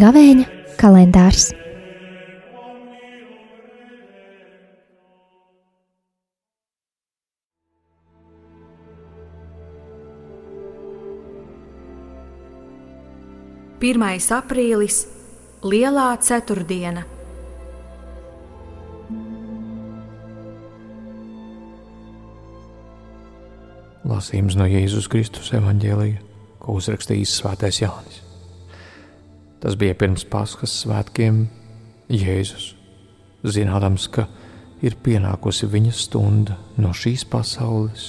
Gavēņa 0.00 0.44
kalendārs. 0.80 1.50
Pirmais 13.80 14.26
aprīlis- 14.36 15.06
Lielā 15.70 16.12
ceturtdiena. 16.20 17.19
Lasījums 24.20 24.52
no 24.52 24.66
Jēzus 24.68 25.06
Kristus 25.08 25.46
evanģēlija, 25.56 26.18
ko 26.60 26.74
uzrakstījis 26.76 27.38
Svētais 27.38 27.78
Jānis. 27.80 28.18
Tas 29.62 29.78
bija 29.80 29.94
pirms 29.96 30.26
Paskas 30.28 30.74
svētkiem. 30.82 31.46
Jēzus, 32.12 32.66
zinādams, 33.48 34.10
ka 34.12 34.26
ir 34.84 34.98
pienākusi 35.00 35.70
viņa 35.72 35.96
stunda 35.96 36.58
no 36.76 36.92
šīs 36.92 37.24
pasaules, 37.32 38.06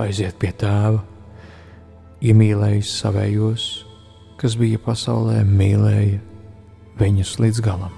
aiziet 0.00 0.40
pie 0.40 0.54
tēva, 0.64 1.04
iemīlējis 2.24 2.96
savējos, 3.02 3.70
kas 4.40 4.56
bija 4.56 4.80
pasaulē, 4.80 5.42
mīlēja 5.44 6.22
viņus 7.02 7.36
līdz 7.44 7.66
galam. 7.68 7.92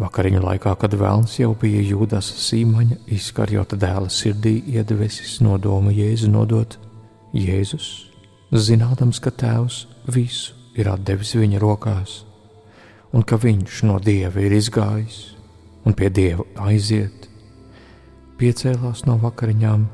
Vakariņu 0.00 0.40
laikā, 0.40 0.72
kad 0.80 0.94
vēlns 0.96 1.34
jau 1.42 1.50
bija 1.60 1.82
jūdas 1.84 2.30
sīmaņa, 2.46 3.02
izkarjota 3.12 3.76
dēla 3.76 4.08
sirdī 4.08 4.54
iedevis 4.72 5.36
nodomu 5.44 5.92
Jēzu 5.92 6.30
nodot, 6.32 6.78
Jēzus, 7.36 7.88
zinādams, 8.50 9.20
ka 9.20 9.30
Tēvs 9.30 9.84
visu 10.08 10.56
ir 10.78 10.88
devis 11.04 11.34
viņa 11.36 11.60
rokās, 11.60 12.22
un 13.12 13.26
ka 13.26 13.36
viņš 13.36 13.82
no 13.90 13.98
Dieva 14.00 14.40
ir 14.40 14.56
izgājis 14.56 15.18
un 15.84 15.96
pie 15.96 16.08
Dieva 16.08 16.46
aiziet, 16.64 17.28
piecēlās 18.40 19.04
no 19.04 19.18
vakariņām, 19.20 19.84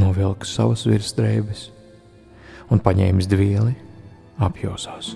novilka 0.00 0.48
savas 0.48 0.86
virsdrēbes 0.88 1.68
un 2.70 2.80
paņēmis 2.80 3.28
dvieli, 3.28 3.76
apjosās. 4.40 5.12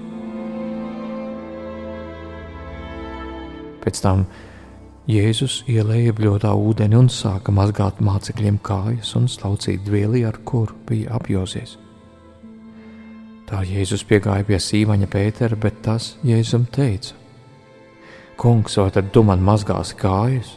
Pēc 3.84 4.00
tam 4.00 4.24
Jēzus 5.04 5.58
ielēja 5.68 6.14
bļodā 6.16 6.54
ūdeni 6.56 6.96
un 6.96 7.10
sāka 7.12 7.52
mazgāt 7.52 7.98
mācekļiem 8.00 8.56
kājas 8.64 9.10
un 9.18 9.28
slaucīt 9.28 9.84
dvieli, 9.84 10.22
ar 10.24 10.38
kuru 10.48 10.78
bija 10.88 11.18
apjosies. 11.18 11.76
Tā 13.44 13.60
Jēzus 13.68 14.06
piegāja 14.08 14.46
pie 14.48 14.56
sīvaņa 14.56 15.10
Pētera, 15.12 15.60
bet 15.60 15.82
tas 15.84 16.14
Jēzum 16.24 16.64
teica: 16.72 17.12
Kungs, 18.41 18.78
vai 18.80 18.88
tad 18.96 19.12
tu 19.12 19.22
man 19.22 19.44
mazgāsi 19.44 20.00
kājas? 20.00 20.56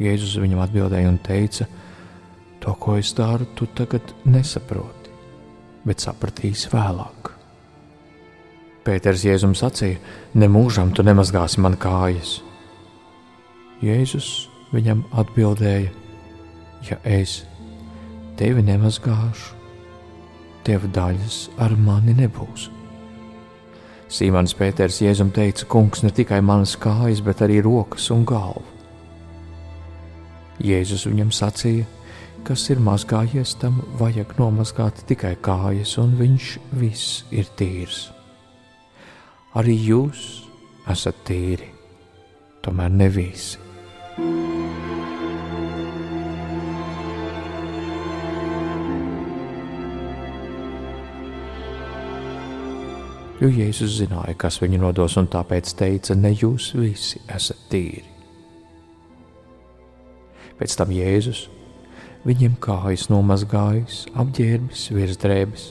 Jēzus 0.00 0.38
viņam 0.40 0.64
atbildēja 0.64 1.12
un 1.12 1.20
teica: 1.20 1.68
To, 2.64 2.72
ko 2.80 2.96
es 2.96 3.12
daru, 3.14 3.44
tu 3.54 3.68
tagad 3.76 4.16
nesaproti, 4.24 5.12
bet 5.84 6.00
sapratīsi 6.00 6.72
vēlāk. 6.72 7.35
Pēters 8.86 9.24
Jēzum 9.26 9.56
sacīja: 9.58 9.98
Nemūžam 10.38 10.92
tu 10.94 11.02
nemazgāsi 11.02 11.58
man 11.64 11.74
kājas. 11.82 12.36
Jēzus 13.82 14.46
viņam 14.70 15.02
atbildēja: 15.10 15.90
Ja 16.86 17.00
es 17.02 17.40
tevi 18.38 18.62
nemazgāšu, 18.62 19.56
tev 20.68 20.86
daļas 20.94 21.40
ar 21.58 21.74
mani 21.74 22.14
nebūs. 22.14 22.70
Sīmans 24.06 24.54
Pēters 24.54 25.02
Jēzum 25.02 25.34
teica: 25.34 25.66
Kungs, 25.66 26.06
ne 26.06 26.14
tikai 26.14 26.38
manas 26.38 26.78
kājas, 26.78 27.24
bet 27.26 27.42
arī 27.42 27.58
rokas 27.66 28.06
un 28.14 28.22
galvu. 28.22 28.62
Jēzus 30.62 31.08
viņam 31.10 31.34
sacīja: 31.34 31.88
Kas 32.46 32.70
ir 32.70 32.78
mazgājies, 32.78 33.58
tam 33.58 33.82
vajag 33.98 34.36
nomazgāt 34.38 35.02
tikai 35.10 35.34
kājas, 35.42 35.98
un 35.98 36.14
viņš 36.20 36.52
viss 36.78 37.24
ir 37.34 37.50
tīrs 37.58 38.12
arī 39.56 39.76
jūs 39.80 40.22
esat 40.92 41.22
tīri, 41.24 41.70
tomēr 42.64 42.92
ne 42.92 43.06
visi. 43.08 43.62
Jo 53.36 53.50
Jēzus 53.52 53.98
zināja, 53.98 54.32
kas 54.40 54.56
viņu 54.62 54.80
nodos, 54.80 55.16
un 55.20 55.28
tāpēc 55.32 55.72
teica, 55.76 56.16
ne 56.16 56.32
jūs 56.32 56.70
visi 56.76 57.20
esat 57.32 57.66
tīri. 57.72 58.04
Pēc 60.56 60.76
tam 60.80 60.92
Jēzus 60.96 61.46
viņiem 62.28 62.56
kājas 62.64 63.10
nomazgājis, 63.12 64.06
apģērbis 64.16 64.88
virsdrēbes 64.96 65.70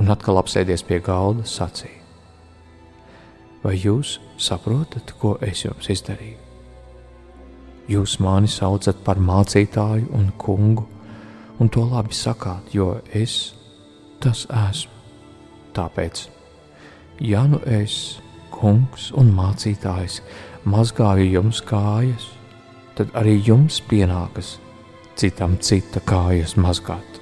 un 0.00 0.12
atkal 0.16 0.40
apsēdies 0.40 0.84
pie 0.88 1.02
galda 1.04 1.44
sacīja 1.44 1.99
vai 3.64 3.76
jūs 3.76 4.18
saprotat, 4.40 5.12
ko 5.20 5.36
es 5.44 5.64
jums 5.64 5.90
izdarīju? 5.92 6.38
Jūs 7.90 8.18
mani 8.22 8.48
saucat 8.48 9.00
par 9.04 9.18
mācītāju 9.18 10.12
un 10.14 10.30
kungu, 10.38 10.86
un 11.60 11.68
to 11.68 11.84
labi 11.90 12.14
sakāt, 12.14 12.70
jo 12.74 12.94
es 13.12 13.52
tas 14.22 14.46
esmu. 14.46 14.94
Tāpēc, 15.74 16.24
ja 17.22 17.44
nu 17.46 17.60
es, 17.66 18.20
kungs 18.54 19.10
un 19.18 19.30
mācītājs, 19.34 20.20
mazgāju 20.68 21.28
jums 21.30 21.60
kājas, 21.66 22.30
tad 22.98 23.12
arī 23.16 23.38
jums 23.46 23.80
pienākas 23.90 24.58
citam 25.20 25.56
cita 25.60 26.02
kājas 26.06 26.56
mazgāt. 26.56 27.20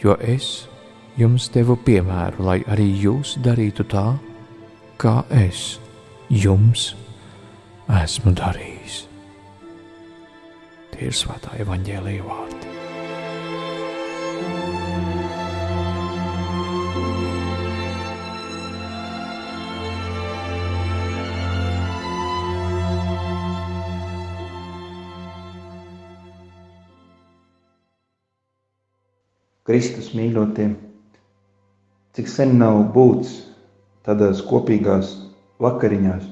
Jo 0.00 0.16
es 0.20 0.66
jums 1.20 1.50
devu 1.52 1.76
piemēru, 1.84 2.44
lai 2.46 2.58
arī 2.72 2.86
jūs 3.02 3.36
darītu 3.44 3.84
tā, 3.90 4.14
kā 5.00 5.22
es 5.32 5.78
jums 6.28 6.90
esmu 8.02 8.34
darījis. 8.36 8.98
Tie 10.92 11.08
ir 11.08 11.16
svētā 11.16 11.56
evaņģēlīja 11.64 12.26
vārdi. 12.26 12.68
Kristus 29.70 30.10
mīļotiem, 30.18 30.74
cik 32.18 32.28
sen 32.28 32.58
nav 32.58 32.82
būts 32.92 33.38
tādās 34.06 34.38
kopīgās 34.48 35.10
vakariņās, 35.60 36.22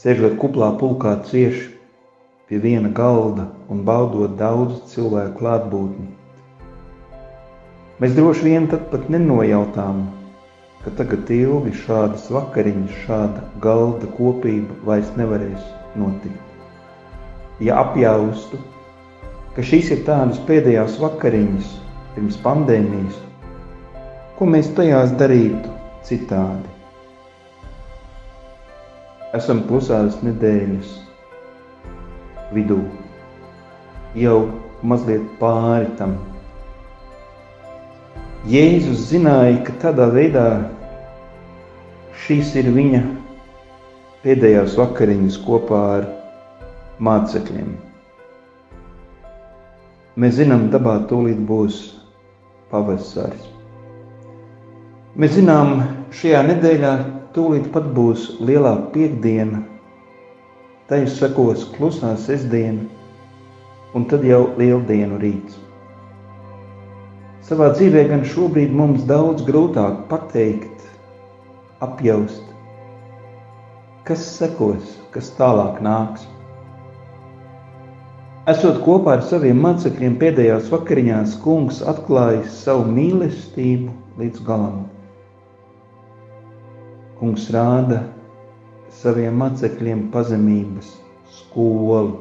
sēžot 0.00 0.34
kuplā 0.42 0.72
pulkā 0.80 1.12
cieši 1.28 1.68
pie 2.50 2.58
viena 2.58 2.90
galda 2.90 3.44
un 3.70 3.84
baudot 3.86 4.34
daudzu 4.40 4.80
cilvēku 4.90 5.38
klātbūtni. 5.38 6.08
Mēs 8.02 8.16
droši 8.16 8.46
vien 8.48 8.66
tad 8.72 8.88
pat 8.90 9.06
nenojautām, 9.12 10.02
ka 10.82 10.90
tagad 10.98 11.30
ilgi 11.30 11.76
šādas 11.84 12.26
vakariņas, 12.32 13.00
šāda 13.04 13.46
galda 13.62 14.10
kopība 14.18 14.74
vairs 14.88 15.14
nevarēs 15.20 15.66
notikt. 16.00 16.40
Ja 17.62 17.82
apjaustu, 17.84 18.58
ka 19.54 19.62
šīs 19.62 19.92
ir 19.94 20.06
tādas 20.08 20.40
pēdējās 20.48 20.98
vakariņas 21.02 21.74
pirms 22.16 22.40
pandēmijas, 22.42 23.18
ko 24.38 24.48
mēs 24.48 24.72
tajās 24.74 25.12
darītu, 25.20 25.76
citādi. 26.06 26.70
Esam 29.36 29.62
klusās 29.68 30.16
nedēļas 30.26 30.94
vidū, 32.56 32.80
jau 34.18 34.38
mazliet 34.82 35.26
pāri 35.38 35.86
tam. 36.00 36.16
Jēzus 38.50 39.04
zināja, 39.12 39.60
ka 39.66 39.76
tādā 39.84 40.08
veidā 40.14 40.46
šīs 42.24 42.56
ir 42.56 42.72
viņa 42.74 43.04
pēdējās 44.24 44.74
vakariņas 44.80 45.38
kopā 45.44 45.84
ar 46.00 46.10
mācekļiem. 47.04 47.70
Mēs 50.20 50.36
zinām, 50.40 50.66
dabā 50.72 50.98
tūlīt 51.08 51.38
būs 51.48 51.80
pavasaris. 52.72 53.59
Mēs 55.20 55.34
zinām, 55.36 55.72
šajā 56.16 56.38
nedēļā 56.46 56.90
tūlīt 57.34 57.66
pat 57.74 57.88
būs 57.92 58.22
lielā 58.48 58.70
piekdiena, 58.94 59.58
tai 60.88 61.00
sekos 61.12 61.66
klusā 61.74 62.14
sestdiena, 62.22 62.86
un 63.92 64.06
tad 64.08 64.22
jau 64.24 64.38
lieldienu 64.56 65.18
rīts. 65.20 65.58
Savā 67.44 67.68
dzīvē 67.74 68.06
gan 68.08 68.24
šobrīd 68.30 68.72
mums 68.78 69.02
daudz 69.10 69.44
grūtāk 69.44 69.98
pateikt, 70.08 70.86
apjaust, 71.84 72.46
kas 74.08 74.22
sekos, 74.38 74.94
kas 75.12 75.28
tālāk 75.36 75.82
nāks. 75.84 76.24
Esot 78.54 78.80
kopā 78.86 79.18
ar 79.18 79.26
saviem 79.34 79.60
mācekļiem 79.66 80.16
pēdējās 80.24 80.72
vakariņās, 80.72 81.36
kungs 81.44 81.82
atklājis 81.92 82.56
savu 82.62 82.88
mīlestību 82.88 83.92
līdz 84.22 84.46
galam. 84.48 84.80
Kungs 87.20 87.50
rāda 87.52 88.00
saviem 88.96 89.34
mācekļiem 89.42 90.06
pazemības 90.14 90.88
skolu. 91.36 92.14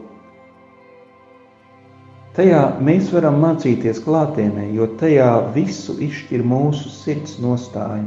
Tajā 2.36 2.60
mēs 2.84 3.08
varam 3.16 3.40
mācīties 3.40 4.02
klātienē, 4.04 4.66
jo 4.76 4.86
tajā 5.00 5.30
visu 5.56 5.96
izšķir 6.04 6.44
mūsu 6.46 6.92
sirds 6.92 7.38
nostāja, 7.40 8.06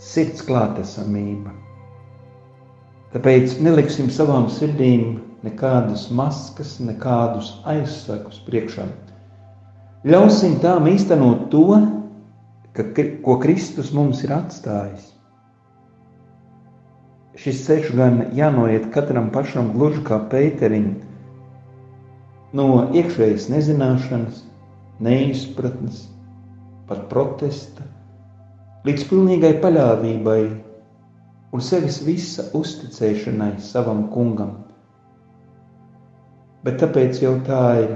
sirds 0.00 0.44
klātesamība. 0.44 1.54
Tāpēc 3.14 3.56
neliksim 3.64 4.10
savām 4.12 4.46
sirdīm 4.54 5.16
nekādas 5.44 6.04
maskas, 6.14 6.76
nekādus 6.84 7.54
aizsakus 7.68 8.42
priekšā. 8.44 8.84
Ļausim 10.04 10.60
tām 10.62 10.86
īstenot 10.92 11.48
to, 11.52 11.64
ka, 12.76 12.86
ko 13.24 13.38
Kristus 13.42 13.90
mums 13.96 14.22
ir 14.24 14.36
atstājis. 14.36 15.10
Šis 17.40 17.62
ceļš 17.66 17.90
gan 17.96 18.18
jānoiet 18.36 18.90
katram 18.94 19.30
pašam 19.32 19.72
gluži 19.74 20.02
kā 20.04 20.18
Pēteriņam, 20.32 20.96
no 22.56 22.66
iekšējas 22.92 23.48
nezināšanas, 23.52 24.42
neizpratnes, 25.00 26.02
pat 26.90 27.06
protesta, 27.12 27.86
līdz 28.84 29.06
pilnīgai 29.12 29.54
paļāvībai 29.62 30.40
un 31.56 31.64
sevis 31.64 32.02
visa 32.04 32.50
uzticēšanai 32.60 33.54
savam 33.64 34.10
kungam 34.12 34.58
bet 36.64 36.80
tāpēc 36.82 37.22
jau 37.22 37.36
tā 37.46 37.64
ir 37.84 37.94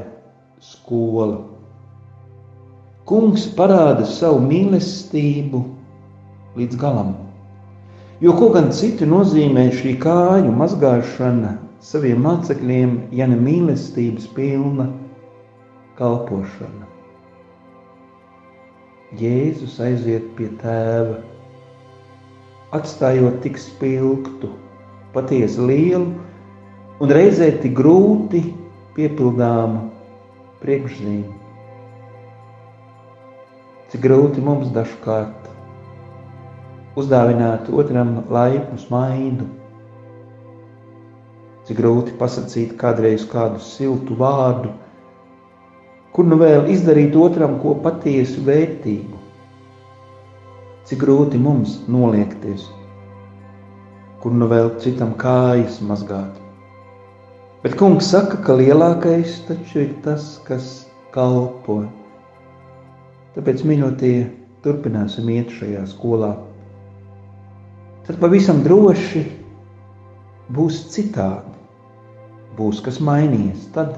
skola. 0.64 1.42
Kungs 3.08 3.44
parāda 3.58 4.06
savu 4.08 4.40
mīlestību 4.46 5.60
līdz 6.56 6.80
galam. 6.80 7.12
Jo 8.24 8.32
ko 8.32 8.46
gan 8.54 8.70
citu 8.72 9.04
nozīmē 9.04 9.66
šī 9.76 9.90
kāju 10.00 10.52
mazgāšana 10.56 11.50
saviem 11.84 12.22
mācekļiem, 12.24 12.94
ja 13.12 13.26
ne 13.28 13.36
mīlestības 13.36 14.30
pilna 14.32 14.86
kalpošana? 15.98 16.88
Jēzus 19.20 19.76
aiziet 19.84 20.32
pie 20.38 20.48
tēva, 20.62 21.18
atstājot 22.80 23.42
tik 23.44 23.60
spilgtu, 23.60 24.54
patiesi 25.12 25.60
lielu 25.60 26.08
un 27.04 27.16
reizē 27.20 27.52
tik 27.60 27.76
grūti 27.76 28.46
piepildāmu 28.96 29.90
priekšzīmi. 30.64 31.40
Cik 33.92 34.08
grūti 34.08 34.48
mums 34.48 34.72
dažkārt 34.72 35.53
uzdāvināt 36.98 37.68
otram 37.74 38.16
laipnu 38.30 38.78
smaidu, 38.78 39.48
cik 41.66 41.80
grūti 41.80 42.14
pasakīt 42.20 42.76
kādreiz 42.80 43.24
kādu 43.30 43.62
siltu 43.64 44.16
vārdu, 44.20 44.70
kur 46.14 46.28
nu 46.28 46.38
vēl 46.38 46.68
izdarīt 46.70 47.16
otram 47.18 47.58
ko 47.62 47.74
patiesu 47.84 48.44
vērtīgu. 48.46 49.20
Cik 50.84 51.00
grūti 51.00 51.40
mums 51.40 51.78
noliekties, 51.88 52.68
kur 54.20 54.34
nu 54.36 54.46
vēl 54.50 54.74
citam 54.84 55.14
kājas 55.18 55.80
mazgāt. 55.80 56.36
Bet 57.64 57.78
kungs 57.80 58.10
saka, 58.12 58.36
ka 58.44 58.58
lielākais 58.60 59.38
taču 59.48 59.86
ir 59.86 59.92
tas, 60.04 60.34
kas 60.44 60.84
kalpo. 61.14 61.78
Tāpēc, 63.32 63.64
mīļotie, 63.64 64.18
turpināsim 64.62 65.30
iet 65.32 65.48
šajā 65.56 65.86
skolā. 65.88 66.34
Tad 68.04 68.18
pavisam 68.20 68.60
droši 68.64 69.24
būs 70.52 70.80
citādi. 70.92 71.54
Būs 72.58 72.82
kas 72.84 73.00
mainījies. 73.02 73.68
Tad, 73.74 73.96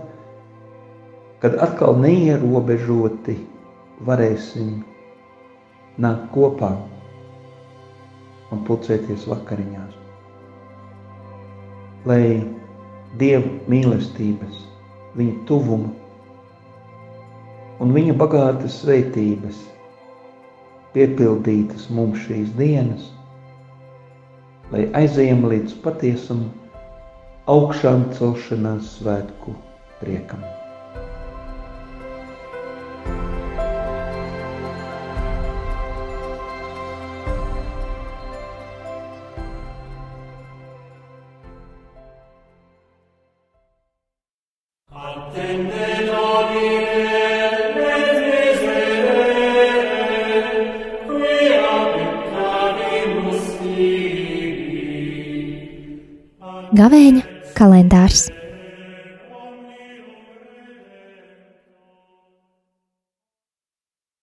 kad 1.43 1.58
atkal 1.67 1.99
neierobežoti 2.00 3.35
varēsim 4.06 4.85
nākt 6.00 6.31
kopā 6.35 6.70
un 8.55 8.62
pulcēties 8.69 9.26
vakariņās. 9.29 9.99
Lai 12.06 12.23
Dieva 13.17 13.49
mīlestības, 13.70 14.56
viņa 15.17 15.35
tuvuma 15.49 15.88
un 17.81 17.93
viņa 17.97 18.14
bagātas 18.20 18.81
svētības 18.82 19.59
piepildītas 20.93 21.88
mums 21.97 22.20
šīs 22.26 22.52
dienas, 22.59 23.11
lai 24.75 24.87
aizejam 24.99 25.47
līdz 25.51 25.79
patiesam 25.85 26.47
augšām 27.51 28.09
celšanās 28.19 28.97
svētku 28.99 29.55
priekam. 30.01 30.56
Gavēņa 56.76 57.23
kalendārs 57.56 58.26